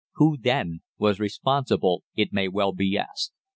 [0.13, 3.33] "'Who, then, was responsible?' it may well be asked.